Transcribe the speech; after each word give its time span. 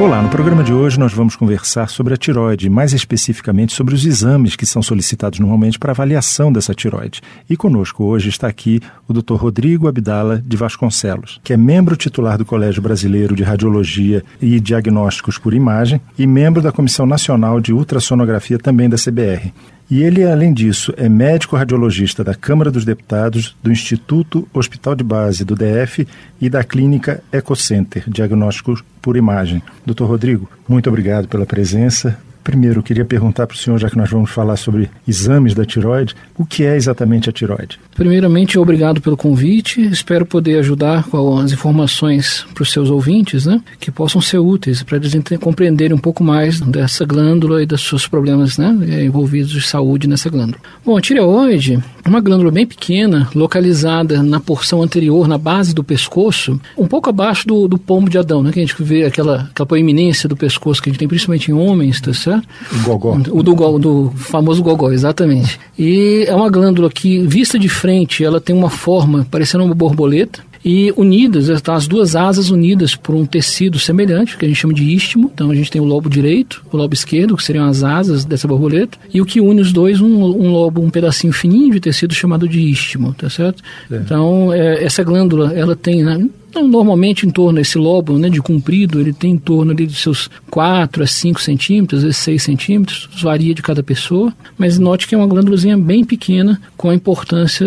Olá, 0.00 0.22
no 0.22 0.28
programa 0.28 0.62
de 0.62 0.72
hoje 0.72 0.96
nós 0.96 1.12
vamos 1.12 1.34
conversar 1.34 1.88
sobre 1.88 2.14
a 2.14 2.16
tiroide, 2.16 2.70
mais 2.70 2.92
especificamente 2.92 3.72
sobre 3.72 3.96
os 3.96 4.06
exames 4.06 4.54
que 4.54 4.64
são 4.64 4.80
solicitados 4.80 5.40
normalmente 5.40 5.76
para 5.76 5.90
avaliação 5.90 6.52
dessa 6.52 6.72
tiroide. 6.72 7.20
E 7.50 7.56
conosco 7.56 8.04
hoje 8.04 8.28
está 8.28 8.46
aqui 8.46 8.80
o 9.08 9.12
Dr. 9.12 9.34
Rodrigo 9.34 9.88
Abdala 9.88 10.40
de 10.46 10.56
Vasconcelos, 10.56 11.40
que 11.42 11.52
é 11.52 11.56
membro 11.56 11.96
titular 11.96 12.38
do 12.38 12.44
Colégio 12.44 12.80
Brasileiro 12.80 13.34
de 13.34 13.42
Radiologia 13.42 14.22
e 14.40 14.60
Diagnósticos 14.60 15.36
por 15.36 15.52
Imagem 15.52 16.00
e 16.16 16.28
membro 16.28 16.62
da 16.62 16.70
Comissão 16.70 17.04
Nacional 17.04 17.60
de 17.60 17.72
Ultrassonografia 17.72 18.56
também 18.56 18.88
da 18.88 18.96
CBR. 18.96 19.52
E 19.90 20.02
ele, 20.02 20.22
além 20.22 20.52
disso, 20.52 20.92
é 20.98 21.08
médico 21.08 21.56
radiologista 21.56 22.22
da 22.22 22.34
Câmara 22.34 22.70
dos 22.70 22.84
Deputados, 22.84 23.56
do 23.62 23.72
Instituto 23.72 24.46
Hospital 24.52 24.94
de 24.94 25.02
Base 25.02 25.46
do 25.46 25.54
DF 25.54 26.06
e 26.38 26.50
da 26.50 26.62
Clínica 26.62 27.22
Ecocenter, 27.32 28.04
diagnósticos 28.06 28.84
por 29.00 29.16
imagem. 29.16 29.62
Doutor 29.86 30.06
Rodrigo, 30.06 30.50
muito 30.68 30.88
obrigado 30.88 31.26
pela 31.26 31.46
presença. 31.46 32.18
Primeiro, 32.48 32.78
eu 32.78 32.82
queria 32.82 33.04
perguntar 33.04 33.46
para 33.46 33.54
o 33.54 33.58
senhor, 33.58 33.78
já 33.78 33.90
que 33.90 33.98
nós 33.98 34.08
vamos 34.08 34.30
falar 34.30 34.56
sobre 34.56 34.88
exames 35.06 35.52
da 35.52 35.66
tiroide, 35.66 36.14
o 36.34 36.46
que 36.46 36.64
é 36.64 36.76
exatamente 36.76 37.28
a 37.28 37.32
tiroide? 37.32 37.78
Primeiramente, 37.94 38.58
obrigado 38.58 39.02
pelo 39.02 39.18
convite. 39.18 39.82
Espero 39.82 40.24
poder 40.24 40.58
ajudar 40.60 41.04
com 41.04 41.36
as 41.36 41.52
informações 41.52 42.46
para 42.54 42.62
os 42.62 42.72
seus 42.72 42.88
ouvintes, 42.88 43.44
né, 43.44 43.60
que 43.78 43.90
possam 43.90 44.22
ser 44.22 44.38
úteis 44.38 44.82
para 44.82 44.96
eles 44.96 45.12
compreenderem 45.38 45.94
um 45.94 46.00
pouco 46.00 46.24
mais 46.24 46.58
dessa 46.58 47.04
glândula 47.04 47.62
e 47.62 47.66
dos 47.66 47.86
seus 47.86 48.08
problemas 48.08 48.56
né, 48.56 49.04
envolvidos 49.04 49.50
de 49.50 49.60
saúde 49.60 50.08
nessa 50.08 50.30
glândula. 50.30 50.58
Bom, 50.82 50.96
a 50.96 51.02
tireoide 51.02 51.78
uma 52.08 52.20
glândula 52.20 52.50
bem 52.50 52.66
pequena, 52.66 53.28
localizada 53.34 54.22
na 54.22 54.40
porção 54.40 54.82
anterior, 54.82 55.28
na 55.28 55.38
base 55.38 55.74
do 55.74 55.84
pescoço, 55.84 56.60
um 56.76 56.86
pouco 56.86 57.10
abaixo 57.10 57.46
do, 57.46 57.68
do 57.68 57.78
pomo 57.78 58.08
de 58.08 58.18
Adão, 58.18 58.42
né, 58.42 58.50
que 58.52 58.58
a 58.58 58.66
gente 58.66 58.82
vê 58.82 59.04
aquela, 59.04 59.48
aquela 59.50 59.66
proeminência 59.66 60.28
do 60.28 60.36
pescoço 60.36 60.82
que 60.82 60.88
a 60.88 60.92
gente 60.92 60.98
tem 60.98 61.08
principalmente 61.08 61.50
em 61.50 61.54
homens, 61.54 62.00
tá 62.00 62.12
certo? 62.12 62.46
O 62.72 62.82
gogó. 62.82 63.16
O 63.30 63.42
do, 63.42 63.78
do 63.78 64.12
famoso 64.16 64.62
gogó, 64.62 64.90
exatamente. 64.90 65.58
E 65.78 66.24
é 66.26 66.34
uma 66.34 66.50
glândula 66.50 66.90
que, 66.90 67.18
vista 67.26 67.58
de 67.58 67.68
frente, 67.68 68.24
ela 68.24 68.40
tem 68.40 68.54
uma 68.54 68.70
forma 68.70 69.26
parecendo 69.30 69.64
uma 69.64 69.74
borboleta, 69.74 70.40
e 70.68 70.92
unidas, 70.98 71.48
as 71.48 71.88
duas 71.88 72.14
asas 72.14 72.50
unidas 72.50 72.94
por 72.94 73.14
um 73.14 73.24
tecido 73.24 73.78
semelhante, 73.78 74.36
que 74.36 74.44
a 74.44 74.48
gente 74.48 74.60
chama 74.60 74.74
de 74.74 74.84
istmo. 74.84 75.30
Então 75.32 75.50
a 75.50 75.54
gente 75.54 75.70
tem 75.70 75.80
o 75.80 75.84
lobo 75.86 76.10
direito, 76.10 76.62
o 76.70 76.76
lobo 76.76 76.92
esquerdo, 76.92 77.34
que 77.38 77.42
seriam 77.42 77.64
as 77.64 77.82
asas 77.82 78.22
dessa 78.22 78.46
borboleta, 78.46 78.98
e 79.10 79.18
o 79.18 79.24
que 79.24 79.40
une 79.40 79.62
os 79.62 79.72
dois, 79.72 79.98
um, 79.98 80.06
um 80.06 80.52
lobo, 80.52 80.82
um 80.82 80.90
pedacinho 80.90 81.32
fininho 81.32 81.72
de 81.72 81.80
tecido 81.80 82.12
chamado 82.12 82.46
de 82.46 82.60
istmo, 82.60 83.14
tá 83.14 83.30
certo? 83.30 83.62
É. 83.90 83.96
Então 83.96 84.52
é, 84.52 84.84
essa 84.84 85.02
glândula, 85.02 85.54
ela 85.54 85.74
tem 85.74 86.04
né, 86.04 86.28
então, 86.50 86.68
normalmente 86.68 87.26
em 87.26 87.30
torno 87.30 87.58
desse 87.58 87.78
lobo 87.78 88.18
né, 88.18 88.28
de 88.28 88.42
comprido, 88.42 89.00
ele 89.00 89.14
tem 89.14 89.32
em 89.32 89.38
torno 89.38 89.72
ali 89.72 89.86
dos 89.86 90.02
seus 90.02 90.28
4 90.50 91.02
a 91.02 91.06
5 91.06 91.40
centímetros, 91.40 92.00
às 92.00 92.04
vezes 92.04 92.18
6 92.18 92.42
centímetros, 92.42 93.08
varia 93.22 93.54
de 93.54 93.62
cada 93.62 93.82
pessoa, 93.82 94.34
mas 94.58 94.78
note 94.78 95.08
que 95.08 95.14
é 95.14 95.18
uma 95.18 95.26
glândulazinha 95.26 95.78
bem 95.78 96.04
pequena, 96.04 96.60
com 96.76 96.90
a 96.90 96.94
importância 96.94 97.64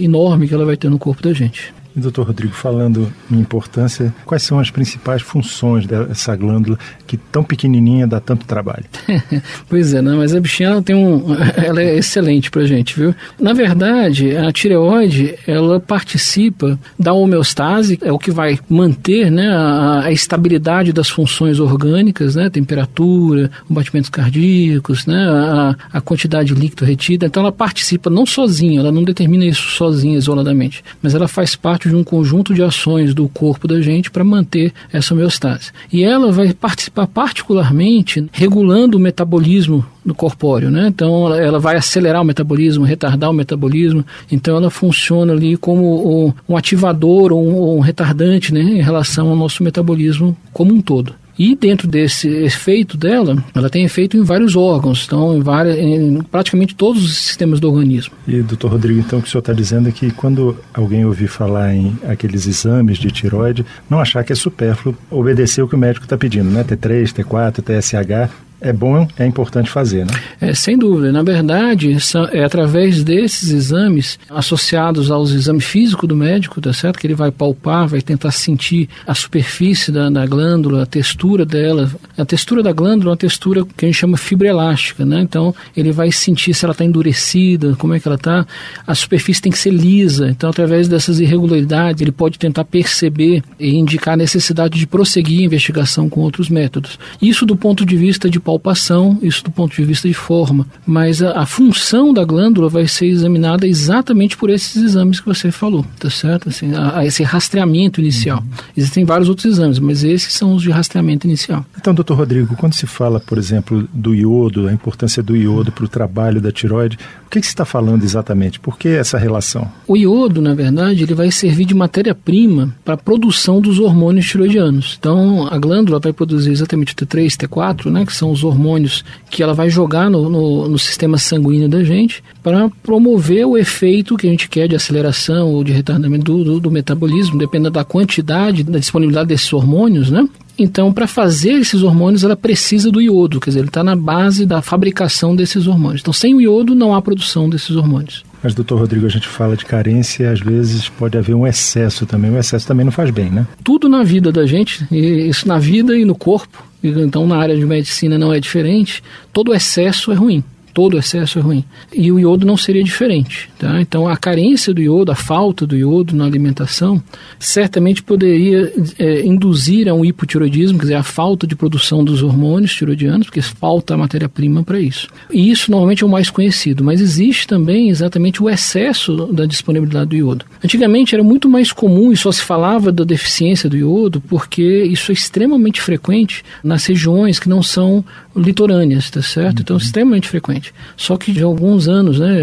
enorme 0.00 0.46
que 0.46 0.54
ela 0.54 0.64
vai 0.64 0.76
ter 0.76 0.88
no 0.88 0.98
corpo 0.98 1.24
da 1.24 1.32
gente. 1.32 1.74
E, 1.96 2.00
doutor 2.00 2.26
Rodrigo, 2.26 2.52
falando 2.52 3.10
em 3.30 3.38
importância, 3.38 4.14
quais 4.26 4.42
são 4.42 4.58
as 4.58 4.70
principais 4.70 5.22
funções 5.22 5.86
dessa 5.86 6.36
glândula 6.36 6.78
que 7.06 7.16
tão 7.16 7.42
pequenininha 7.42 8.06
dá 8.06 8.20
tanto 8.20 8.44
trabalho? 8.44 8.84
pois 9.66 9.94
é, 9.94 10.02
não, 10.02 10.18
mas 10.18 10.34
a 10.34 10.40
bichinha 10.40 10.68
ela 10.68 10.82
tem 10.82 10.94
um, 10.94 11.24
ela 11.56 11.80
é 11.80 11.96
excelente 11.96 12.50
pra 12.50 12.66
gente, 12.66 12.94
viu? 12.98 13.14
Na 13.40 13.54
verdade, 13.54 14.36
a 14.36 14.52
tireoide, 14.52 15.36
ela 15.46 15.80
participa 15.80 16.78
da 16.98 17.14
homeostase, 17.14 17.98
é 18.02 18.12
o 18.12 18.18
que 18.18 18.30
vai 18.30 18.58
manter, 18.68 19.30
né, 19.30 19.48
a, 19.48 20.02
a 20.04 20.12
estabilidade 20.12 20.92
das 20.92 21.08
funções 21.08 21.58
orgânicas, 21.58 22.34
né, 22.36 22.50
temperatura, 22.50 23.50
batimentos 23.70 24.10
cardíacos, 24.10 25.06
né, 25.06 25.16
a, 25.16 25.74
a 25.94 26.00
quantidade 26.02 26.52
de 26.52 26.60
líquido 26.60 26.84
retida. 26.84 27.24
Então 27.24 27.42
ela 27.42 27.52
participa 27.52 28.10
não 28.10 28.26
sozinha, 28.26 28.80
ela 28.80 28.92
não 28.92 29.02
determina 29.02 29.46
isso 29.46 29.70
sozinha, 29.70 30.18
isoladamente, 30.18 30.84
mas 31.00 31.14
ela 31.14 31.26
faz 31.26 31.56
parte 31.56 31.85
de 31.88 31.96
um 31.96 32.04
conjunto 32.04 32.54
de 32.54 32.62
ações 32.62 33.14
do 33.14 33.28
corpo 33.28 33.66
da 33.68 33.80
gente 33.80 34.10
para 34.10 34.24
manter 34.24 34.72
essa 34.92 35.14
homeostase. 35.14 35.70
E 35.92 36.02
ela 36.02 36.32
vai 36.32 36.52
participar 36.52 37.06
particularmente 37.06 38.26
regulando 38.32 38.96
o 38.96 39.00
metabolismo 39.00 39.84
do 40.04 40.14
corpóreo, 40.14 40.70
né? 40.70 40.86
Então 40.88 41.34
ela, 41.34 41.58
vai 41.58 41.76
acelerar 41.76 42.22
o 42.22 42.24
metabolismo, 42.24 42.84
retardar 42.84 43.30
o 43.30 43.34
metabolismo. 43.34 44.04
Então 44.30 44.56
ela 44.56 44.70
funciona 44.70 45.32
ali 45.32 45.56
como 45.56 46.32
um, 46.48 46.56
ativador 46.56 47.32
ou 47.32 47.76
um 47.76 47.80
retardante, 47.80 48.54
né, 48.54 48.60
em 48.60 48.82
relação 48.82 49.28
ao 49.28 49.36
nosso 49.36 49.64
metabolismo 49.64 50.36
como 50.52 50.72
um 50.72 50.80
todo. 50.80 51.14
E 51.38 51.54
dentro 51.54 51.86
desse 51.86 52.28
efeito 52.28 52.96
dela, 52.96 53.42
ela 53.54 53.68
tem 53.68 53.84
efeito 53.84 54.16
em 54.16 54.22
vários 54.22 54.56
órgãos, 54.56 55.04
então 55.06 55.36
em, 55.36 55.40
várias, 55.40 55.76
em 55.76 56.22
praticamente 56.22 56.74
todos 56.74 57.04
os 57.04 57.18
sistemas 57.18 57.60
do 57.60 57.70
organismo. 57.70 58.14
E, 58.26 58.40
doutor 58.42 58.72
Rodrigo, 58.72 59.00
então 59.00 59.18
o 59.18 59.22
que 59.22 59.28
o 59.28 59.30
senhor 59.30 59.40
está 59.40 59.52
dizendo 59.52 59.88
é 59.88 59.92
que 59.92 60.10
quando 60.10 60.56
alguém 60.72 61.04
ouvir 61.04 61.28
falar 61.28 61.74
em 61.74 61.96
aqueles 62.08 62.46
exames 62.46 62.98
de 62.98 63.10
tiroide, 63.10 63.66
não 63.88 64.00
achar 64.00 64.24
que 64.24 64.32
é 64.32 64.36
supérfluo 64.36 64.96
obedecer 65.10 65.62
o 65.62 65.68
que 65.68 65.74
o 65.74 65.78
médico 65.78 66.06
está 66.06 66.16
pedindo, 66.16 66.50
né? 66.50 66.64
T3, 66.64 67.12
T4, 67.12 67.62
TSH, 67.62 68.45
é 68.60 68.72
bom, 68.72 69.06
é 69.18 69.26
importante 69.26 69.70
fazer, 69.70 70.06
né? 70.06 70.12
É, 70.40 70.54
sem 70.54 70.78
dúvida. 70.78 71.12
Na 71.12 71.22
verdade, 71.22 71.96
é 72.32 72.44
através 72.44 73.04
desses 73.04 73.50
exames 73.50 74.18
associados 74.30 75.10
aos 75.10 75.30
exames 75.30 75.64
físicos 75.64 76.08
do 76.08 76.16
médico, 76.16 76.60
tá 76.60 76.72
certo? 76.72 76.98
Que 76.98 77.06
ele 77.06 77.14
vai 77.14 77.30
palpar, 77.30 77.86
vai 77.86 78.00
tentar 78.00 78.30
sentir 78.30 78.88
a 79.06 79.14
superfície 79.14 79.92
da, 79.92 80.08
da 80.08 80.26
glândula, 80.26 80.84
a 80.84 80.86
textura 80.86 81.44
dela. 81.44 81.90
A 82.16 82.24
textura 82.24 82.62
da 82.62 82.72
glândula 82.72 83.10
é 83.10 83.12
uma 83.12 83.16
textura 83.16 83.64
que 83.76 83.84
a 83.84 83.88
gente 83.88 83.98
chama 83.98 84.16
fibra 84.16 84.48
elástica, 84.48 85.04
né? 85.04 85.20
Então, 85.20 85.54
ele 85.76 85.92
vai 85.92 86.10
sentir 86.10 86.54
se 86.54 86.64
ela 86.64 86.72
está 86.72 86.84
endurecida, 86.84 87.76
como 87.76 87.94
é 87.94 88.00
que 88.00 88.08
ela 88.08 88.16
está. 88.16 88.46
A 88.86 88.94
superfície 88.94 89.42
tem 89.42 89.52
que 89.52 89.58
ser 89.58 89.70
lisa. 89.70 90.28
Então, 90.30 90.48
através 90.48 90.88
dessas 90.88 91.20
irregularidades, 91.20 92.00
ele 92.00 92.12
pode 92.12 92.38
tentar 92.38 92.64
perceber 92.64 93.42
e 93.60 93.76
indicar 93.76 94.14
a 94.14 94.16
necessidade 94.16 94.78
de 94.78 94.86
prosseguir 94.86 95.40
a 95.40 95.44
investigação 95.44 96.08
com 96.08 96.20
outros 96.20 96.48
métodos. 96.48 96.98
Isso 97.20 97.44
do 97.44 97.56
ponto 97.56 97.84
de 97.84 97.96
vista 97.96 98.30
de 98.30 98.40
palpação, 98.56 99.18
isso 99.22 99.44
do 99.44 99.50
ponto 99.50 99.74
de 99.74 99.84
vista 99.84 100.08
de 100.08 100.14
forma. 100.14 100.66
Mas 100.86 101.22
a, 101.22 101.40
a, 101.40 101.46
função 101.46 102.12
da 102.12 102.24
glândula 102.24 102.68
vai 102.68 102.86
ser 102.88 103.06
examinada 103.06 103.66
exatamente 103.66 104.36
por 104.36 104.50
esses 104.50 104.82
exames 104.82 105.20
que 105.20 105.26
você 105.26 105.50
falou, 105.50 105.84
tá 105.98 106.10
certo? 106.10 106.48
Assim, 106.48 106.74
a, 106.74 106.98
a 106.98 107.06
esse 107.06 107.22
rastreamento 107.22 108.00
inicial. 108.00 108.38
Uhum. 108.38 108.64
Existem 108.76 109.04
vários 109.04 109.28
outros 109.28 109.46
exames, 109.46 109.78
mas 109.78 110.02
esses 110.02 110.32
são 110.32 110.54
os 110.54 110.62
de 110.62 110.70
rastreamento 110.70 111.26
inicial. 111.26 111.64
Então, 111.78 111.94
doutor 111.94 112.16
Rodrigo, 112.16 112.56
quando 112.56 112.74
se 112.74 112.86
fala, 112.86 113.20
por 113.20 113.38
exemplo, 113.38 113.88
do 113.92 114.14
iodo, 114.14 114.68
a 114.68 114.72
importância 114.72 115.22
do 115.22 115.36
iodo 115.36 115.70
para 115.70 115.84
o 115.84 115.88
trabalho 115.88 116.40
da 116.40 116.50
tiroide, 116.50 116.98
o 117.26 117.28
que, 117.28 117.40
que 117.40 117.46
se 117.46 117.52
está 117.52 117.64
falando 117.64 118.02
exatamente? 118.04 118.58
Por 118.60 118.78
que 118.78 118.88
essa 118.88 119.18
relação? 119.18 119.70
O 119.86 119.96
iodo, 119.96 120.40
na 120.40 120.54
verdade, 120.54 121.02
ele 121.02 121.14
vai 121.14 121.30
servir 121.30 121.64
de 121.64 121.74
matéria-prima 121.74 122.74
para 122.84 122.94
a 122.94 122.96
produção 122.96 123.60
dos 123.60 123.78
hormônios 123.78 124.26
tiroidianos. 124.26 124.96
Então, 124.98 125.46
a 125.50 125.58
glândula 125.58 125.98
vai 125.98 126.12
produzir 126.12 126.52
exatamente 126.52 126.92
o 126.92 126.96
T3, 126.96 127.36
T4, 127.36 127.90
né, 127.90 128.06
que 128.06 128.14
são 128.14 128.30
os 128.36 128.44
hormônios 128.44 129.04
que 129.30 129.42
ela 129.42 129.54
vai 129.54 129.68
jogar 129.68 130.10
no, 130.10 130.28
no, 130.28 130.68
no 130.68 130.78
sistema 130.78 131.18
sanguíneo 131.18 131.68
da 131.68 131.82
gente 131.82 132.22
para 132.42 132.68
promover 132.82 133.46
o 133.46 133.56
efeito 133.56 134.16
que 134.16 134.26
a 134.26 134.30
gente 134.30 134.48
quer 134.48 134.68
de 134.68 134.76
aceleração 134.76 135.48
ou 135.48 135.64
de 135.64 135.72
retardamento 135.72 136.24
do, 136.24 136.44
do, 136.44 136.60
do 136.60 136.70
metabolismo, 136.70 137.38
dependendo 137.38 137.70
da 137.70 137.84
quantidade, 137.84 138.62
da 138.62 138.78
disponibilidade 138.78 139.28
desses 139.28 139.52
hormônios, 139.52 140.10
né? 140.10 140.28
Então, 140.58 140.90
para 140.92 141.06
fazer 141.06 141.52
esses 141.52 141.82
hormônios, 141.82 142.24
ela 142.24 142.36
precisa 142.36 142.90
do 142.90 143.00
iodo, 143.00 143.40
quer 143.40 143.50
dizer, 143.50 143.60
ele 143.60 143.68
está 143.68 143.84
na 143.84 143.94
base 143.94 144.46
da 144.46 144.62
fabricação 144.62 145.36
desses 145.36 145.66
hormônios. 145.66 146.00
Então, 146.00 146.14
sem 146.14 146.34
o 146.34 146.40
iodo, 146.40 146.74
não 146.74 146.94
há 146.94 147.02
produção 147.02 147.48
desses 147.48 147.76
hormônios. 147.76 148.24
Mas, 148.42 148.54
doutor 148.54 148.78
Rodrigo, 148.78 149.04
a 149.06 149.10
gente 149.10 149.26
fala 149.26 149.56
de 149.56 149.66
carência, 149.66 150.30
às 150.30 150.40
vezes 150.40 150.88
pode 150.88 151.18
haver 151.18 151.34
um 151.34 151.46
excesso 151.46 152.06
também. 152.06 152.30
O 152.30 152.38
excesso 152.38 152.66
também 152.66 152.84
não 152.84 152.92
faz 152.92 153.10
bem, 153.10 153.30
né? 153.30 153.46
Tudo 153.62 153.88
na 153.88 154.02
vida 154.02 154.32
da 154.32 154.46
gente, 154.46 154.86
isso 154.90 155.46
na 155.46 155.58
vida 155.58 155.96
e 155.96 156.04
no 156.04 156.14
corpo, 156.14 156.62
então 156.82 157.26
na 157.26 157.36
área 157.36 157.56
de 157.56 157.64
medicina 157.64 158.18
não 158.18 158.32
é 158.32 158.40
diferente, 158.40 159.02
todo 159.32 159.54
excesso 159.54 160.12
é 160.12 160.14
ruim 160.14 160.44
todo 160.76 160.98
excesso 160.98 161.38
é 161.38 161.42
ruim. 161.42 161.64
E 161.90 162.12
o 162.12 162.20
iodo 162.20 162.44
não 162.44 162.54
seria 162.54 162.84
diferente. 162.84 163.48
Tá? 163.58 163.80
Então, 163.80 164.06
a 164.06 164.14
carência 164.14 164.74
do 164.74 164.82
iodo, 164.82 165.10
a 165.10 165.14
falta 165.14 165.66
do 165.66 165.74
iodo 165.74 166.14
na 166.14 166.26
alimentação, 166.26 167.02
certamente 167.38 168.02
poderia 168.02 168.70
é, 168.98 169.24
induzir 169.24 169.88
a 169.88 169.94
um 169.94 170.04
hipotiroidismo, 170.04 170.76
quer 170.76 170.84
dizer, 170.84 170.94
a 170.96 171.02
falta 171.02 171.46
de 171.46 171.56
produção 171.56 172.04
dos 172.04 172.22
hormônios 172.22 172.74
tiroidianos, 172.74 173.28
porque 173.28 173.40
falta 173.40 173.94
a 173.94 173.96
matéria-prima 173.96 174.62
para 174.62 174.78
isso. 174.78 175.08
E 175.32 175.50
isso 175.50 175.70
normalmente 175.70 176.04
é 176.04 176.06
o 176.06 176.10
mais 176.10 176.28
conhecido, 176.28 176.84
mas 176.84 177.00
existe 177.00 177.46
também 177.46 177.88
exatamente 177.88 178.42
o 178.42 178.50
excesso 178.50 179.32
da 179.32 179.46
disponibilidade 179.46 180.10
do 180.10 180.16
iodo. 180.16 180.44
Antigamente 180.62 181.14
era 181.14 181.24
muito 181.24 181.48
mais 181.48 181.72
comum 181.72 182.12
e 182.12 182.18
só 182.18 182.30
se 182.30 182.42
falava 182.42 182.92
da 182.92 183.02
deficiência 183.02 183.70
do 183.70 183.78
iodo, 183.78 184.20
porque 184.20 184.82
isso 184.82 185.10
é 185.10 185.14
extremamente 185.14 185.80
frequente 185.80 186.44
nas 186.62 186.84
regiões 186.84 187.38
que 187.38 187.48
não 187.48 187.62
são 187.62 188.04
litorâneas, 188.36 189.10
tá 189.10 189.22
certo? 189.22 189.62
Então, 189.62 189.76
é 189.76 189.80
extremamente 189.80 190.28
frequente. 190.28 190.65
Só 190.96 191.16
que 191.16 191.32
de 191.32 191.42
alguns 191.42 191.88
anos, 191.88 192.18
né, 192.18 192.34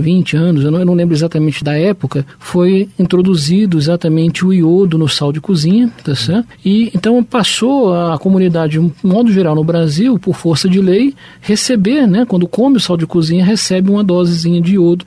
20 0.00 0.36
anos, 0.36 0.64
eu 0.64 0.70
não, 0.70 0.78
eu 0.80 0.86
não 0.86 0.94
lembro 0.94 1.14
exatamente 1.14 1.62
da 1.62 1.76
época, 1.76 2.24
foi 2.38 2.88
introduzido 2.98 3.78
exatamente 3.78 4.44
o 4.44 4.52
iodo 4.52 4.98
no 4.98 5.08
sal 5.08 5.32
de 5.32 5.40
cozinha, 5.40 5.90
tá 6.04 6.14
certo? 6.14 6.46
E 6.64 6.90
então 6.94 7.22
passou 7.22 7.94
a 7.94 8.18
comunidade, 8.18 8.78
de 8.78 8.92
modo 9.02 9.32
geral 9.32 9.54
no 9.54 9.64
Brasil, 9.64 10.18
por 10.18 10.34
força 10.34 10.68
de 10.68 10.80
lei, 10.80 11.14
receber, 11.40 12.06
né, 12.06 12.24
quando 12.26 12.46
come 12.46 12.76
o 12.76 12.80
sal 12.80 12.96
de 12.96 13.06
cozinha, 13.06 13.44
recebe 13.44 13.90
uma 13.90 14.04
dosezinha 14.04 14.60
de 14.60 14.74
iodo 14.74 15.04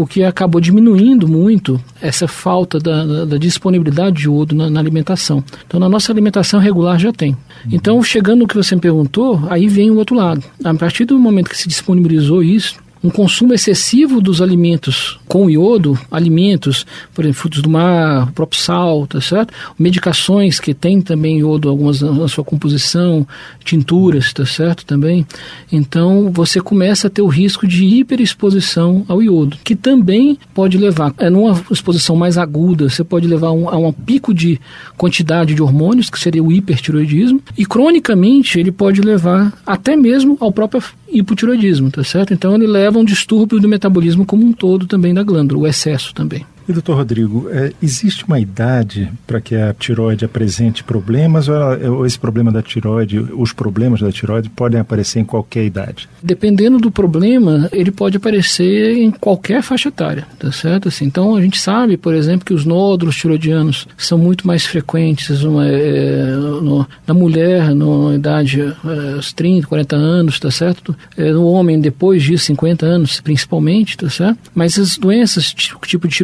o 0.00 0.06
que 0.06 0.24
acabou 0.24 0.60
diminuindo 0.60 1.28
muito 1.28 1.78
essa 2.00 2.26
falta 2.26 2.78
da, 2.78 3.04
da, 3.04 3.24
da 3.26 3.36
disponibilidade 3.36 4.16
de 4.16 4.24
iodo 4.24 4.54
na, 4.54 4.70
na, 4.70 4.80
alimentação. 4.80 5.44
Então, 5.66 5.78
na 5.78 5.90
nossa 5.90 6.10
alimentação 6.10 6.58
regular 6.58 6.98
já 6.98 7.12
tem. 7.12 7.36
Então, 7.70 8.02
chegando 8.02 8.40
no 8.40 8.48
que 8.48 8.56
você 8.56 8.74
me 8.74 8.80
perguntou, 8.80 9.42
aí 9.50 9.68
vem 9.68 9.90
o 9.90 9.96
outro 9.96 10.16
lado. 10.16 10.42
A 10.64 10.72
partir 10.72 11.04
do 11.04 11.18
momento 11.18 11.50
que 11.50 11.58
se 11.58 11.68
disponibilizou 11.68 12.42
isso, 12.42 12.76
um 13.04 13.10
consumo 13.10 13.52
excessivo 13.52 14.22
dos 14.22 14.40
alimentos 14.40 15.19
com 15.30 15.48
iodo, 15.48 15.96
alimentos, 16.10 16.84
por 17.14 17.24
exemplo, 17.24 17.40
frutos 17.40 17.62
do 17.62 17.70
mar, 17.70 18.28
o 18.28 18.32
próprio 18.32 18.60
sal, 18.60 19.06
tá 19.06 19.20
certo? 19.20 19.54
Medicações 19.78 20.58
que 20.58 20.74
têm 20.74 21.00
também 21.00 21.38
iodo, 21.38 21.68
algumas 21.68 22.00
na 22.00 22.26
sua 22.26 22.42
composição, 22.42 23.24
tinturas, 23.62 24.32
tá 24.32 24.44
certo? 24.44 24.84
Também. 24.84 25.24
Então, 25.70 26.32
você 26.32 26.60
começa 26.60 27.06
a 27.06 27.10
ter 27.10 27.22
o 27.22 27.28
risco 27.28 27.64
de 27.64 27.84
hiperexposição 27.84 29.04
ao 29.06 29.22
iodo, 29.22 29.56
que 29.62 29.76
também 29.76 30.36
pode 30.52 30.76
levar, 30.76 31.14
é 31.16 31.30
numa 31.30 31.62
exposição 31.70 32.16
mais 32.16 32.36
aguda, 32.36 32.88
você 32.88 33.04
pode 33.04 33.28
levar 33.28 33.52
um, 33.52 33.68
a 33.68 33.78
um 33.78 33.92
pico 33.92 34.34
de 34.34 34.60
quantidade 34.96 35.54
de 35.54 35.62
hormônios, 35.62 36.10
que 36.10 36.18
seria 36.18 36.42
o 36.42 36.50
hipertiroidismo, 36.50 37.40
e 37.56 37.64
cronicamente 37.64 38.58
ele 38.58 38.72
pode 38.72 39.00
levar 39.00 39.52
até 39.64 39.94
mesmo 39.94 40.36
ao 40.40 40.50
próprio 40.50 40.82
hipotiroidismo, 41.12 41.90
tá 41.90 42.04
certo? 42.04 42.32
Então 42.32 42.54
ele 42.54 42.66
leva 42.66 42.98
a 42.98 43.00
um 43.00 43.04
distúrbio 43.04 43.58
do 43.58 43.68
metabolismo 43.68 44.24
como 44.24 44.44
um 44.44 44.52
todo 44.52 44.86
também 44.86 45.12
da 45.12 45.19
glândula, 45.22 45.62
o 45.62 45.66
excesso 45.66 46.14
também. 46.14 46.44
E, 46.70 46.72
doutor 46.72 46.98
Rodrigo, 46.98 47.48
é, 47.50 47.72
existe 47.82 48.24
uma 48.24 48.38
idade 48.38 49.10
para 49.26 49.40
que 49.40 49.56
a 49.56 49.74
tiroide 49.74 50.24
apresente 50.24 50.84
problemas 50.84 51.48
ou, 51.48 51.54
ela, 51.56 51.90
ou, 51.90 52.06
esse 52.06 52.16
problema 52.16 52.52
da 52.52 52.62
tiroide, 52.62 53.18
os 53.18 53.52
problemas 53.52 53.98
da 54.00 54.12
tiroide 54.12 54.48
podem 54.48 54.78
aparecer 54.80 55.18
em 55.18 55.24
qualquer 55.24 55.64
idade? 55.64 56.08
Dependendo 56.22 56.78
do 56.78 56.88
problema, 56.88 57.68
ele 57.72 57.90
pode 57.90 58.18
aparecer 58.18 58.98
em 58.98 59.10
qualquer 59.10 59.64
faixa 59.64 59.88
etária, 59.88 60.28
tá 60.38 60.52
certo? 60.52 60.86
Assim, 60.86 61.06
então, 61.06 61.34
a 61.34 61.42
gente 61.42 61.60
sabe, 61.60 61.96
por 61.96 62.14
exemplo, 62.14 62.46
que 62.46 62.54
os 62.54 62.64
nódulos 62.64 63.16
tiroidianos 63.16 63.88
são 63.98 64.16
muito 64.16 64.46
mais 64.46 64.64
frequentes 64.64 65.42
uma, 65.42 65.66
é, 65.66 66.36
no, 66.36 66.86
na 67.04 67.12
mulher, 67.12 67.74
na 67.74 68.14
idade 68.14 68.60
é, 68.60 69.14
aos 69.14 69.32
30, 69.32 69.66
40 69.66 69.96
anos, 69.96 70.38
tá 70.38 70.52
certo? 70.52 70.94
É, 71.16 71.32
no 71.32 71.46
homem, 71.46 71.80
depois 71.80 72.22
de 72.22 72.38
50 72.38 72.86
anos, 72.86 73.20
principalmente, 73.20 73.96
tá 73.96 74.08
certo? 74.08 74.38
Mas 74.54 74.78
as 74.78 74.96
doenças, 74.96 75.52
tipo, 75.52 75.84
tipo 75.84 76.06
de 76.06 76.14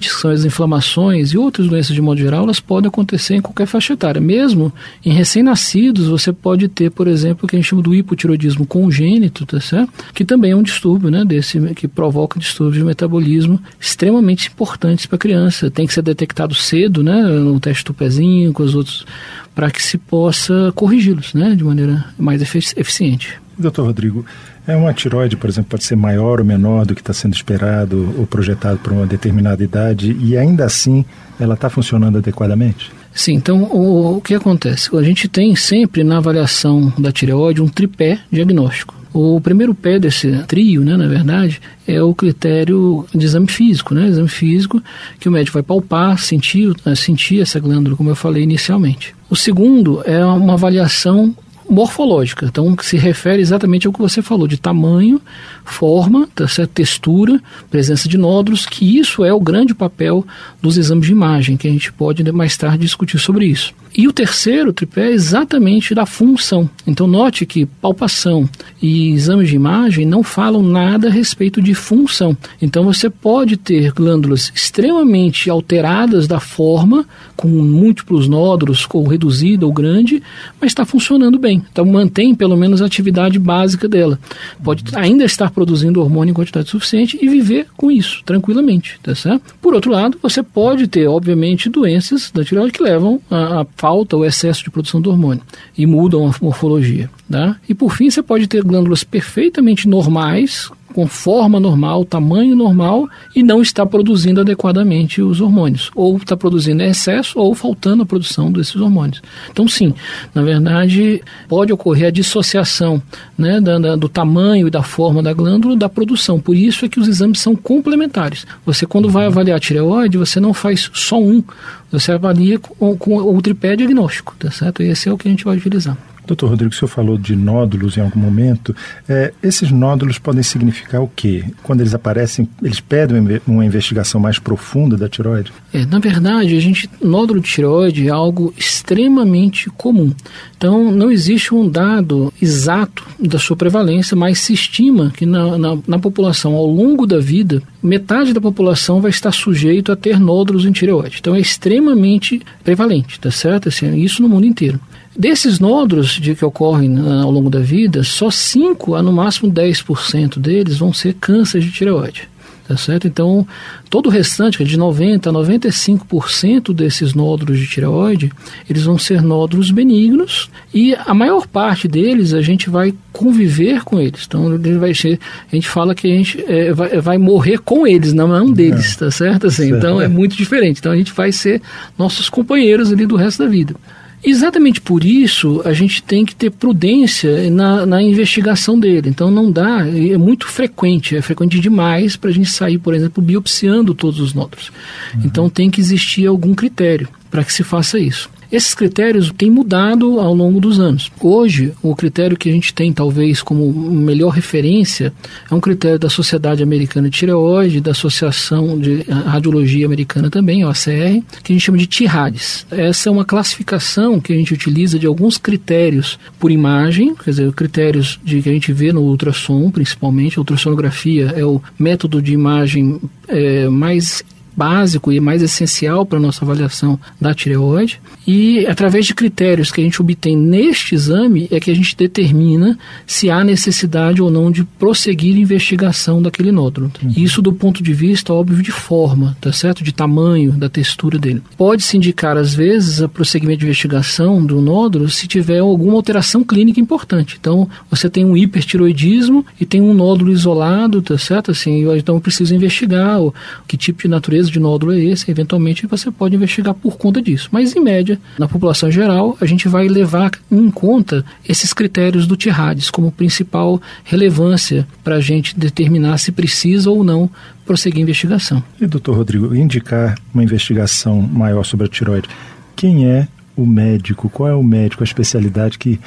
que 0.00 0.20
são 0.20 0.30
as 0.30 0.44
inflamações 0.44 1.32
e 1.32 1.38
outras 1.38 1.68
doenças 1.68 1.94
de 1.94 2.00
modo 2.00 2.20
geral, 2.20 2.44
elas 2.44 2.60
podem 2.60 2.88
acontecer 2.88 3.36
em 3.36 3.40
qualquer 3.40 3.66
faixa 3.66 3.92
etária. 3.92 4.20
Mesmo 4.20 4.72
em 5.04 5.12
recém-nascidos, 5.12 6.06
você 6.06 6.32
pode 6.32 6.68
ter, 6.68 6.90
por 6.90 7.06
exemplo, 7.06 7.44
o 7.44 7.48
que 7.48 7.56
a 7.56 7.58
gente 7.58 7.68
chama 7.68 7.82
do 7.82 7.94
hipotiroidismo 7.94 8.66
congênito, 8.66 9.46
tá 9.46 9.60
certo? 9.60 9.92
Que 10.12 10.24
também 10.24 10.52
é 10.52 10.56
um 10.56 10.62
distúrbio, 10.62 11.10
né, 11.10 11.24
desse 11.24 11.60
que 11.74 11.88
provoca 11.88 12.38
distúrbios 12.38 12.78
de 12.78 12.84
metabolismo 12.84 13.60
extremamente 13.80 14.48
importantes 14.48 15.06
para 15.06 15.16
a 15.16 15.18
criança. 15.18 15.70
Tem 15.70 15.86
que 15.86 15.94
ser 15.94 16.02
detectado 16.02 16.54
cedo, 16.54 17.02
né, 17.02 17.22
no 17.22 17.58
teste 17.60 17.84
do 17.84 17.94
pezinho, 17.94 18.52
com 18.52 18.62
os 18.62 18.74
outros, 18.74 19.06
para 19.54 19.70
que 19.70 19.82
se 19.82 19.98
possa 19.98 20.72
corrigi-los, 20.74 21.34
né, 21.34 21.54
de 21.54 21.64
maneira 21.64 22.04
mais 22.18 22.42
eficiente. 22.76 23.43
Doutor 23.58 23.86
Rodrigo, 23.86 24.24
é 24.66 24.74
uma 24.76 24.92
tiroide, 24.92 25.36
por 25.36 25.48
exemplo, 25.48 25.70
pode 25.70 25.84
ser 25.84 25.96
maior 25.96 26.40
ou 26.40 26.44
menor 26.44 26.84
do 26.86 26.94
que 26.94 27.00
está 27.00 27.12
sendo 27.12 27.34
esperado 27.34 28.14
ou 28.18 28.26
projetado 28.26 28.78
para 28.78 28.92
uma 28.92 29.06
determinada 29.06 29.62
idade 29.62 30.16
e 30.20 30.36
ainda 30.36 30.64
assim 30.64 31.04
ela 31.38 31.54
está 31.54 31.68
funcionando 31.68 32.18
adequadamente? 32.18 32.90
Sim, 33.12 33.34
então 33.34 33.62
o, 33.64 34.16
o 34.16 34.20
que 34.20 34.34
acontece? 34.34 34.94
A 34.96 35.02
gente 35.02 35.28
tem 35.28 35.54
sempre 35.54 36.02
na 36.02 36.18
avaliação 36.18 36.92
da 36.98 37.12
tireoide 37.12 37.62
um 37.62 37.68
tripé 37.68 38.18
diagnóstico. 38.30 38.94
O 39.12 39.40
primeiro 39.40 39.72
pé 39.76 39.96
desse 39.96 40.28
trio, 40.48 40.84
né, 40.84 40.96
na 40.96 41.06
verdade, 41.06 41.60
é 41.86 42.02
o 42.02 42.12
critério 42.12 43.06
de 43.14 43.24
exame 43.24 43.46
físico, 43.46 43.94
né? 43.94 44.08
Exame 44.08 44.28
físico 44.28 44.82
que 45.20 45.28
o 45.28 45.32
médico 45.32 45.54
vai 45.54 45.62
palpar, 45.62 46.18
sentir, 46.18 46.74
sentir 46.96 47.40
essa 47.40 47.60
glândula, 47.60 47.96
como 47.96 48.10
eu 48.10 48.16
falei 48.16 48.42
inicialmente. 48.42 49.14
O 49.30 49.36
segundo 49.36 50.02
é 50.04 50.24
uma 50.26 50.54
avaliação 50.54 51.32
morfológica, 51.68 52.46
então 52.46 52.74
que 52.76 52.84
se 52.84 52.96
refere 52.96 53.40
exatamente 53.40 53.86
ao 53.86 53.92
que 53.92 54.00
você 54.00 54.20
falou, 54.22 54.46
de 54.46 54.56
tamanho, 54.56 55.20
forma, 55.64 56.28
tá 56.34 56.46
textura, 56.72 57.40
presença 57.70 58.08
de 58.08 58.18
nódulos, 58.18 58.66
que 58.66 58.98
isso 58.98 59.24
é 59.24 59.32
o 59.32 59.40
grande 59.40 59.74
papel 59.74 60.26
dos 60.60 60.76
exames 60.76 61.06
de 61.06 61.12
imagem, 61.12 61.56
que 61.56 61.66
a 61.66 61.70
gente 61.70 61.92
pode 61.92 62.30
mais 62.32 62.56
tarde 62.56 62.78
discutir 62.78 63.18
sobre 63.18 63.46
isso. 63.46 63.74
E 63.96 64.08
o 64.08 64.12
terceiro 64.12 64.72
tripé 64.72 65.10
é 65.10 65.12
exatamente 65.12 65.94
da 65.94 66.04
função. 66.04 66.68
Então 66.84 67.06
note 67.06 67.46
que 67.46 67.64
palpação 67.64 68.48
e 68.82 69.12
exames 69.12 69.48
de 69.48 69.54
imagem 69.54 70.04
não 70.04 70.24
falam 70.24 70.62
nada 70.62 71.06
a 71.06 71.10
respeito 71.10 71.62
de 71.62 71.74
função. 71.74 72.36
Então 72.60 72.82
você 72.82 73.08
pode 73.08 73.56
ter 73.56 73.92
glândulas 73.92 74.50
extremamente 74.52 75.48
alteradas 75.48 76.26
da 76.26 76.40
forma, 76.40 77.06
com 77.36 77.46
múltiplos 77.48 78.26
nódulos, 78.26 78.84
ou 78.92 79.06
reduzida 79.06 79.64
ou 79.64 79.72
grande, 79.72 80.20
mas 80.60 80.72
está 80.72 80.84
funcionando 80.84 81.38
bem. 81.38 81.53
Então 81.70 81.84
mantém 81.84 82.34
pelo 82.34 82.56
menos 82.56 82.82
a 82.82 82.86
atividade 82.86 83.38
básica 83.38 83.88
dela. 83.88 84.18
Pode 84.62 84.84
ainda 84.94 85.24
estar 85.24 85.50
produzindo 85.50 86.00
hormônio 86.00 86.32
em 86.32 86.34
quantidade 86.34 86.68
suficiente 86.68 87.18
e 87.20 87.28
viver 87.28 87.66
com 87.76 87.90
isso 87.90 88.22
tranquilamente, 88.24 88.98
tá 89.02 89.14
certo? 89.14 89.54
Por 89.60 89.74
outro 89.74 89.90
lado, 89.90 90.18
você 90.22 90.42
pode 90.42 90.86
ter, 90.86 91.06
obviamente, 91.06 91.68
doenças 91.68 92.30
da 92.32 92.44
tireoide 92.44 92.72
que 92.72 92.82
levam 92.82 93.20
a 93.30 93.66
falta 93.76 94.16
ou 94.16 94.24
excesso 94.24 94.64
de 94.64 94.70
produção 94.70 95.00
do 95.00 95.10
hormônio 95.10 95.42
e 95.76 95.86
mudam 95.86 96.26
a 96.26 96.34
morfologia. 96.40 97.10
Tá? 97.30 97.56
E 97.68 97.74
por 97.74 97.96
fim, 97.96 98.10
você 98.10 98.22
pode 98.22 98.46
ter 98.46 98.62
glândulas 98.62 99.02
perfeitamente 99.02 99.88
normais, 99.88 100.70
com 100.94 101.08
forma 101.08 101.58
normal, 101.58 102.04
tamanho 102.04 102.54
normal 102.54 103.08
e 103.34 103.42
não 103.42 103.60
está 103.60 103.84
produzindo 103.84 104.40
adequadamente 104.40 105.20
os 105.20 105.40
hormônios. 105.40 105.90
Ou 105.94 106.16
está 106.16 106.36
produzindo 106.36 106.82
em 106.82 106.90
excesso 106.90 107.38
ou 107.38 107.52
faltando 107.52 108.04
a 108.04 108.06
produção 108.06 108.50
desses 108.50 108.76
hormônios. 108.76 109.20
Então, 109.50 109.66
sim, 109.66 109.92
na 110.32 110.42
verdade, 110.42 111.20
pode 111.48 111.72
ocorrer 111.72 112.06
a 112.06 112.10
dissociação 112.10 113.02
né, 113.36 113.60
da, 113.60 113.78
da, 113.78 113.96
do 113.96 114.08
tamanho 114.08 114.68
e 114.68 114.70
da 114.70 114.84
forma 114.84 115.20
da 115.20 115.32
glândula 115.32 115.76
da 115.76 115.88
produção. 115.88 116.38
Por 116.38 116.54
isso 116.54 116.84
é 116.84 116.88
que 116.88 117.00
os 117.00 117.08
exames 117.08 117.40
são 117.40 117.56
complementares. 117.56 118.46
Você, 118.64 118.86
quando 118.86 119.10
vai 119.10 119.26
avaliar 119.26 119.56
a 119.56 119.60
tireoide, 119.60 120.16
você 120.16 120.38
não 120.38 120.54
faz 120.54 120.88
só 120.94 121.20
um, 121.20 121.42
você 121.90 122.12
avalia 122.12 122.60
com, 122.60 122.96
com 122.96 123.16
o 123.16 123.42
tripé 123.42 123.74
diagnóstico, 123.74 124.36
tá 124.38 124.50
certo? 124.50 124.80
E 124.80 124.86
esse 124.86 125.08
é 125.08 125.12
o 125.12 125.18
que 125.18 125.26
a 125.26 125.30
gente 125.30 125.44
vai 125.44 125.56
utilizar. 125.56 125.98
Doutor 126.26 126.50
Rodrigo, 126.50 126.72
o 126.72 126.76
senhor 126.76 126.88
falou 126.88 127.18
de 127.18 127.36
nódulos 127.36 127.96
em 127.96 128.00
algum 128.00 128.18
momento. 128.18 128.74
É, 129.08 129.32
esses 129.42 129.70
nódulos 129.70 130.18
podem 130.18 130.42
significar 130.42 131.02
o 131.02 131.10
quê? 131.14 131.44
Quando 131.62 131.80
eles 131.80 131.94
aparecem, 131.94 132.48
eles 132.62 132.80
pedem 132.80 133.40
uma 133.46 133.64
investigação 133.64 134.20
mais 134.20 134.38
profunda 134.38 134.96
da 134.96 135.08
tiroide? 135.08 135.52
É, 135.72 135.84
na 135.84 135.98
verdade, 135.98 136.56
a 136.56 136.60
gente, 136.60 136.88
nódulo 137.02 137.40
de 137.40 137.48
tiroide 137.48 138.08
é 138.08 138.10
algo 138.10 138.54
extremamente 138.56 139.68
comum. 139.70 140.12
Então, 140.56 140.90
não 140.90 141.10
existe 141.10 141.54
um 141.54 141.68
dado 141.68 142.32
exato 142.40 143.04
da 143.20 143.38
sua 143.38 143.56
prevalência, 143.56 144.16
mas 144.16 144.38
se 144.38 144.54
estima 144.54 145.12
que 145.14 145.26
na, 145.26 145.58
na, 145.58 145.78
na 145.86 145.98
população, 145.98 146.54
ao 146.54 146.66
longo 146.66 147.06
da 147.06 147.18
vida, 147.18 147.62
metade 147.82 148.32
da 148.32 148.40
população 148.40 149.00
vai 149.00 149.10
estar 149.10 149.32
sujeito 149.32 149.92
a 149.92 149.96
ter 149.96 150.18
nódulos 150.18 150.64
em 150.64 150.72
tireoide. 150.72 151.18
Então, 151.20 151.34
é 151.34 151.40
extremamente 151.40 152.40
prevalente, 152.62 153.20
tá 153.20 153.30
certo? 153.30 153.68
Assim, 153.68 153.94
isso 153.96 154.22
no 154.22 154.28
mundo 154.28 154.46
inteiro. 154.46 154.80
Desses 155.16 155.60
nódulos 155.60 156.10
de 156.20 156.34
que 156.34 156.44
ocorrem 156.44 156.88
né, 156.88 157.22
ao 157.22 157.30
longo 157.30 157.48
da 157.48 157.60
vida, 157.60 158.02
só 158.02 158.30
5 158.30 158.96
a 158.96 159.02
no 159.02 159.12
máximo 159.12 159.50
10% 159.52 160.38
deles 160.38 160.76
vão 160.76 160.92
ser 160.92 161.14
câncer 161.14 161.60
de 161.60 161.70
tireoide. 161.70 162.28
tá 162.66 162.76
certo? 162.76 163.06
Então, 163.06 163.46
todo 163.88 164.06
o 164.06 164.10
restante, 164.10 164.60
é 164.60 164.66
de 164.66 164.76
90 164.76 165.30
a 165.30 165.32
95% 165.32 166.74
desses 166.74 167.14
nódulos 167.14 167.60
de 167.60 167.66
tireoide, 167.68 168.32
eles 168.68 168.82
vão 168.82 168.98
ser 168.98 169.22
nódulos 169.22 169.70
benignos 169.70 170.50
e 170.72 170.96
a 170.96 171.14
maior 171.14 171.46
parte 171.46 171.86
deles 171.86 172.34
a 172.34 172.42
gente 172.42 172.68
vai 172.68 172.92
conviver 173.12 173.84
com 173.84 174.00
eles. 174.00 174.24
Então, 174.26 174.52
ele 174.52 174.78
vai 174.78 174.94
ser, 174.94 175.20
a 175.52 175.54
gente 175.54 175.68
fala 175.68 175.94
que 175.94 176.10
a 176.10 176.16
gente 176.16 176.44
é, 176.48 176.72
vai, 176.72 177.00
vai, 177.00 177.18
morrer 177.18 177.58
com 177.58 177.86
eles, 177.86 178.12
não 178.12 178.34
é 178.34 178.42
um 178.42 178.52
deles, 178.52 178.96
é. 178.96 178.98
tá 178.98 179.10
certo? 179.12 179.46
Assim, 179.46 179.68
certo. 179.68 179.76
Então, 179.76 180.00
é 180.00 180.08
muito 180.08 180.36
diferente. 180.36 180.80
Então, 180.80 180.90
a 180.90 180.96
gente 180.96 181.12
vai 181.12 181.30
ser 181.30 181.62
nossos 181.96 182.28
companheiros 182.28 182.92
ali 182.92 183.06
do 183.06 183.14
resto 183.14 183.44
da 183.44 183.48
vida. 183.48 183.76
Exatamente 184.24 184.80
por 184.80 185.04
isso 185.04 185.60
a 185.64 185.72
gente 185.72 186.02
tem 186.02 186.24
que 186.24 186.34
ter 186.34 186.50
prudência 186.50 187.50
na, 187.50 187.84
na 187.84 188.02
investigação 188.02 188.78
dele. 188.78 189.10
Então 189.10 189.30
não 189.30 189.50
dá, 189.50 189.86
é 189.86 190.16
muito 190.16 190.46
frequente, 190.46 191.14
é 191.14 191.20
frequente 191.20 191.60
demais 191.60 192.16
para 192.16 192.30
a 192.30 192.32
gente 192.32 192.50
sair, 192.50 192.78
por 192.78 192.94
exemplo, 192.94 193.22
biopsiando 193.22 193.94
todos 193.94 194.20
os 194.20 194.32
nódulos. 194.32 194.72
Uhum. 195.14 195.22
Então 195.24 195.50
tem 195.50 195.70
que 195.70 195.80
existir 195.80 196.26
algum 196.26 196.54
critério 196.54 197.08
para 197.30 197.44
que 197.44 197.52
se 197.52 197.62
faça 197.62 197.98
isso. 197.98 198.30
Esses 198.54 198.72
critérios 198.72 199.32
têm 199.36 199.50
mudado 199.50 200.20
ao 200.20 200.32
longo 200.32 200.60
dos 200.60 200.78
anos. 200.78 201.10
Hoje, 201.20 201.72
o 201.82 201.96
critério 201.96 202.36
que 202.36 202.48
a 202.48 202.52
gente 202.52 202.72
tem, 202.72 202.92
talvez, 202.92 203.42
como 203.42 203.72
melhor 203.72 204.28
referência, 204.28 205.12
é 205.50 205.52
um 205.52 205.58
critério 205.58 205.98
da 205.98 206.08
Sociedade 206.08 206.62
Americana 206.62 207.10
de 207.10 207.18
Tireoide, 207.18 207.80
da 207.80 207.90
Associação 207.90 208.78
de 208.78 209.02
Radiologia 209.10 209.84
Americana 209.84 210.30
também, 210.30 210.62
a 210.62 210.68
ACR, 210.68 211.20
que 211.42 211.52
a 211.52 211.56
gente 211.56 211.64
chama 211.64 211.78
de 211.78 211.88
TIRADS. 211.88 212.64
Essa 212.70 213.08
é 213.08 213.12
uma 213.12 213.24
classificação 213.24 214.20
que 214.20 214.32
a 214.32 214.36
gente 214.36 214.54
utiliza 214.54 215.00
de 215.00 215.06
alguns 215.08 215.36
critérios 215.36 216.16
por 216.38 216.52
imagem, 216.52 217.12
quer 217.16 217.30
dizer, 217.30 217.52
critérios 217.54 218.20
de 218.22 218.40
que 218.40 218.48
a 218.48 218.52
gente 218.52 218.72
vê 218.72 218.92
no 218.92 219.00
ultrassom, 219.00 219.68
principalmente. 219.68 220.38
A 220.38 220.42
ultrassonografia 220.42 221.34
é 221.34 221.44
o 221.44 221.60
método 221.76 222.22
de 222.22 222.32
imagem 222.32 223.00
é, 223.26 223.68
mais 223.68 224.22
básico 224.56 225.12
e 225.12 225.20
mais 225.20 225.42
essencial 225.42 226.06
para 226.06 226.18
a 226.18 226.22
nossa 226.22 226.44
avaliação 226.44 226.98
da 227.20 227.34
tireoide. 227.34 228.00
E 228.26 228.66
através 228.66 229.06
de 229.06 229.14
critérios 229.14 229.70
que 229.70 229.80
a 229.80 229.84
gente 229.84 230.00
obtém 230.00 230.36
neste 230.36 230.94
exame 230.94 231.48
é 231.50 231.60
que 231.60 231.70
a 231.70 231.74
gente 231.74 231.96
determina 231.96 232.78
se 233.06 233.30
há 233.30 233.44
necessidade 233.44 234.22
ou 234.22 234.30
não 234.30 234.50
de 234.50 234.64
prosseguir 234.64 235.36
a 235.36 235.40
investigação 235.40 236.22
daquele 236.22 236.52
nódulo. 236.52 236.90
Uhum. 237.02 237.12
Isso 237.16 237.42
do 237.42 237.52
ponto 237.52 237.82
de 237.82 237.92
vista, 237.92 238.32
óbvio, 238.32 238.62
de 238.62 238.72
forma, 238.72 239.36
tá 239.40 239.52
certo? 239.52 239.84
De 239.84 239.92
tamanho, 239.92 240.52
da 240.52 240.68
textura 240.68 241.18
dele. 241.18 241.42
Pode-se 241.56 241.96
indicar, 241.96 242.36
às 242.36 242.54
vezes, 242.54 243.02
a 243.02 243.08
prosseguimento 243.08 243.60
de 243.60 243.66
investigação 243.66 244.44
do 244.44 244.60
nódulo 244.60 245.08
se 245.08 245.26
tiver 245.26 245.58
alguma 245.58 245.94
alteração 245.94 246.42
clínica 246.44 246.80
importante. 246.80 247.36
Então, 247.38 247.68
você 247.90 248.08
tem 248.08 248.24
um 248.24 248.36
hipertiroidismo 248.36 249.44
e 249.60 249.66
tem 249.66 249.80
um 249.80 249.94
nódulo 249.94 250.32
isolado, 250.32 251.02
tá 251.02 251.18
certo? 251.18 251.50
Assim, 251.50 251.84
então 251.96 252.20
precisa 252.20 252.54
investigar 252.54 253.20
o, 253.20 253.34
que 253.66 253.76
tipo 253.76 254.02
de 254.02 254.08
natureza 254.08 254.43
de 254.50 254.60
nódulo 254.60 254.92
é 254.92 254.98
esse, 254.98 255.30
eventualmente 255.30 255.86
você 255.86 256.10
pode 256.10 256.34
investigar 256.34 256.74
por 256.74 256.96
conta 256.96 257.20
disso. 257.20 257.48
Mas, 257.52 257.74
em 257.74 257.80
média, 257.80 258.18
na 258.38 258.48
população 258.48 258.90
geral, 258.90 259.36
a 259.40 259.46
gente 259.46 259.68
vai 259.68 259.88
levar 259.88 260.30
em 260.50 260.70
conta 260.70 261.24
esses 261.48 261.72
critérios 261.72 262.26
do 262.26 262.36
TIRADS 262.36 262.90
como 262.90 263.12
principal 263.12 263.80
relevância 264.04 264.86
para 265.02 265.16
a 265.16 265.20
gente 265.20 265.58
determinar 265.58 266.18
se 266.18 266.32
precisa 266.32 266.90
ou 266.90 267.04
não 267.04 267.30
prosseguir 267.64 268.00
a 268.00 268.02
investigação. 268.02 268.62
E, 268.80 268.86
doutor 268.86 269.16
Rodrigo, 269.16 269.54
indicar 269.54 270.16
uma 270.32 270.42
investigação 270.42 271.20
maior 271.20 271.64
sobre 271.64 271.86
a 271.86 271.88
tiroide, 271.88 272.28
quem 272.76 273.06
é 273.08 273.28
o 273.56 273.66
médico? 273.66 274.28
Qual 274.28 274.48
é 274.48 274.54
o 274.54 274.62
médico, 274.62 275.02
a 275.02 275.06
especialidade 275.06 275.78
que 275.78 275.98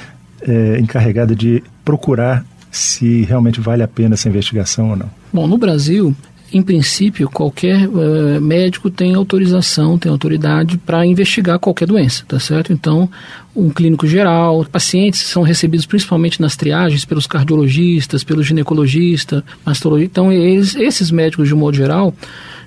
é 0.42 0.80
encarregada 0.80 1.36
de 1.36 1.64
procurar 1.84 2.46
se 2.70 3.24
realmente 3.24 3.60
vale 3.60 3.82
a 3.82 3.88
pena 3.88 4.14
essa 4.14 4.28
investigação 4.30 4.92
ou 4.92 4.96
não? 4.96 5.10
Bom, 5.34 5.48
no 5.48 5.58
Brasil, 5.58 6.16
em 6.52 6.62
princípio, 6.62 7.30
qualquer 7.30 7.88
uh, 7.88 8.42
médico 8.42 8.90
tem 8.90 9.16
autorização, 9.16 9.98
tem 9.98 10.12
autoridade 10.12 10.78
para 10.78 11.06
investigar 11.06 11.60
qualquer 11.60 11.88
doença, 11.88 12.24
tá 12.28 12.40
certo? 12.40 12.72
Então, 12.72 13.10
um 13.56 13.70
clínico 13.70 14.08
geral, 14.08 14.66
pacientes 14.66 15.22
são 15.22 15.44
recebidos 15.44 15.86
principalmente 15.86 16.42
nas 16.42 16.56
triagens 16.56 17.04
pelos 17.04 17.28
cardiologistas, 17.28 18.24
pelo 18.24 18.44
ginecologista, 18.44 19.44
mastologista. 19.66 20.12
Então, 20.12 20.32
eles, 20.32 20.76
esses 20.76 21.12
médicos, 21.12 21.48
de 21.48 21.54
um 21.54 21.58
modo 21.58 21.76
geral, 21.76 22.14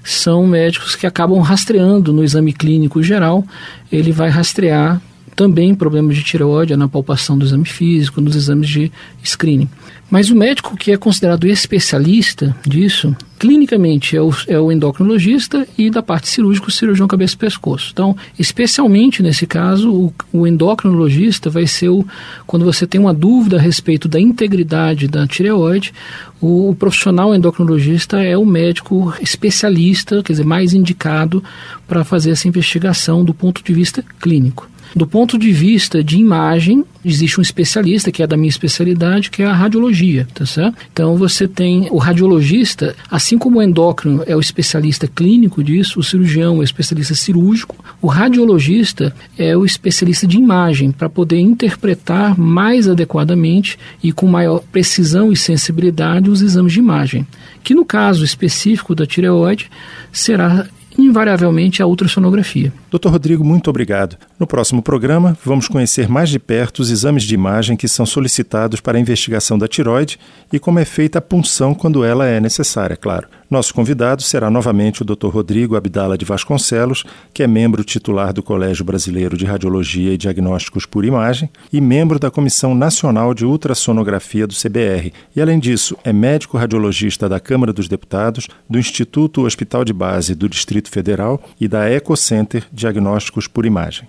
são 0.03 0.47
médicos 0.47 0.95
que 0.95 1.07
acabam 1.07 1.41
rastreando 1.41 2.13
no 2.13 2.23
exame 2.23 2.53
clínico 2.53 3.03
geral, 3.03 3.45
ele 3.91 4.13
vai 4.13 4.29
rastrear 4.29 5.01
também 5.41 5.75
problemas 5.75 6.17
de 6.17 6.23
tireoide 6.23 6.77
na 6.77 6.87
palpação 6.87 7.39
do 7.39 7.47
exame 7.47 7.65
físico, 7.65 8.21
nos 8.21 8.37
exames 8.37 8.69
de 8.69 8.93
screening. 9.25 9.71
Mas 10.11 10.29
o 10.29 10.37
médico 10.37 10.77
que 10.77 10.93
é 10.93 10.99
considerado 10.99 11.47
especialista 11.47 12.55
disso, 12.67 13.17
clinicamente, 13.39 14.15
é 14.15 14.21
o, 14.21 14.31
é 14.47 14.61
o 14.61 14.71
endocrinologista 14.71 15.67
e 15.79 15.89
da 15.89 16.03
parte 16.03 16.29
cirúrgica, 16.29 16.69
o 16.69 16.71
cirurgião 16.71 17.09
cabeça 17.09 17.37
e 17.37 17.39
pescoço. 17.39 17.89
Então, 17.91 18.15
especialmente 18.39 19.23
nesse 19.23 19.47
caso, 19.47 19.91
o, 19.91 20.13
o 20.31 20.47
endocrinologista 20.47 21.49
vai 21.49 21.67
ser 21.67 21.89
o, 21.89 22.05
quando 22.47 22.67
você 22.67 22.87
tem 22.87 23.01
uma 23.01 23.15
dúvida 23.15 23.57
a 23.57 23.61
respeito 23.61 24.09
da 24.09 24.21
integridade 24.21 25.09
da 25.09 25.27
tireoide, 25.27 25.95
o, 26.39 26.69
o 26.69 26.75
profissional 26.75 27.35
endocrinologista 27.35 28.23
é 28.23 28.37
o 28.37 28.45
médico 28.45 29.15
especialista, 29.23 30.23
quer 30.23 30.35
dizer, 30.35 30.45
mais 30.45 30.75
indicado 30.75 31.43
para 31.89 32.05
fazer 32.05 32.33
essa 32.33 32.47
investigação 32.47 33.25
do 33.25 33.33
ponto 33.33 33.65
de 33.65 33.73
vista 33.73 34.05
clínico. 34.21 34.69
Do 34.95 35.07
ponto 35.07 35.39
de 35.39 35.53
vista 35.53 36.03
de 36.03 36.19
imagem, 36.19 36.85
existe 37.05 37.39
um 37.39 37.43
especialista, 37.43 38.11
que 38.11 38.23
é 38.23 38.27
da 38.27 38.37
minha 38.37 38.49
especialidade, 38.49 39.31
que 39.31 39.43
é 39.43 39.47
a 39.47 39.53
radiologia, 39.53 40.27
tá 40.35 40.45
certo? 40.45 40.77
Então 40.93 41.17
você 41.17 41.47
tem 41.47 41.89
o 41.91 41.99
radiologista, 41.99 42.95
assim 43.11 43.39
como 43.39 43.59
o 43.59 43.63
endócrino 43.63 44.23
é 44.27 44.35
o 44.35 44.41
especialista 44.41 45.07
clínico 45.07 45.63
disso, 45.63 46.01
o 46.01 46.03
cirurgião 46.03 46.57
é 46.57 46.59
o 46.59 46.63
especialista 46.63 47.15
cirúrgico, 47.15 47.77
o 48.03 48.07
radiologista 48.07 49.15
é 49.39 49.57
o 49.57 49.65
especialista 49.65 50.27
de 50.27 50.37
imagem, 50.37 50.91
para 50.91 51.09
poder 51.09 51.39
interpretar 51.39 52.39
mais 52.39 52.89
adequadamente 52.89 53.79
e 54.03 54.13
com 54.13 54.27
maior 54.27 54.61
precisão 54.73 55.33
e 55.33 55.37
sensibilidade 55.37 56.31
os 56.31 56.43
exames 56.43 56.73
de 56.73 56.79
imagem, 56.79 57.27
que 57.63 57.75
no 57.75 57.85
caso 57.85 58.25
específico 58.25 58.95
da 58.95 59.07
tireoide 59.07 59.71
será 60.13 60.67
invariavelmente 60.99 61.83
a 61.83 61.87
ultrassonografia. 61.87 62.73
Doutor 62.91 63.13
Rodrigo, 63.13 63.45
muito 63.45 63.71
obrigado. 63.71 64.17
No 64.41 64.47
próximo 64.47 64.81
programa, 64.81 65.37
vamos 65.45 65.69
conhecer 65.69 66.09
mais 66.09 66.31
de 66.31 66.39
perto 66.39 66.79
os 66.79 66.91
exames 66.91 67.25
de 67.25 67.35
imagem 67.35 67.77
que 67.77 67.87
são 67.87 68.07
solicitados 68.07 68.81
para 68.81 68.97
a 68.97 69.01
investigação 69.01 69.59
da 69.59 69.69
tiroide 69.69 70.19
e 70.51 70.59
como 70.59 70.79
é 70.79 70.85
feita 70.87 71.19
a 71.19 71.21
punção 71.21 71.75
quando 71.75 72.03
ela 72.03 72.27
é 72.27 72.41
necessária, 72.41 72.97
claro. 72.97 73.29
Nosso 73.51 73.75
convidado 73.75 74.23
será 74.23 74.49
novamente 74.49 75.03
o 75.03 75.05
Dr. 75.05 75.27
Rodrigo 75.27 75.75
Abdala 75.75 76.17
de 76.17 76.25
Vasconcelos, 76.25 77.05
que 77.35 77.43
é 77.43 77.49
membro 77.49 77.83
titular 77.83 78.33
do 78.33 78.45
Colégio 78.45 78.85
Brasileiro 78.85 79.37
de 79.37 79.45
Radiologia 79.45 80.15
e 80.15 80.17
Diagnósticos 80.17 80.87
por 80.87 81.05
Imagem 81.05 81.51
e 81.73 81.81
membro 81.81 82.19
da 82.19 82.31
Comissão 82.31 82.77
Nacional 82.77 83.35
de 83.35 83.45
Ultrassonografia 83.45 84.47
do 84.47 84.55
CBR. 84.55 85.13
E, 85.35 85.43
além 85.43 85.59
disso, 85.59 85.99
é 86.05 86.13
médico 86.13 86.57
radiologista 86.57 87.29
da 87.29 87.41
Câmara 87.41 87.73
dos 87.73 87.89
Deputados, 87.89 88.47
do 88.69 88.79
Instituto 88.79 89.45
Hospital 89.45 89.85
de 89.85 89.93
Base 89.93 90.37
do 90.37 90.49
Distrito 90.49 90.89
Federal 90.89 91.43
e 91.61 91.67
da 91.67 91.91
EcoCenter 91.91 92.63
Diagnósticos 92.73 93.49
por 93.49 93.67
Imagem. 93.67 94.09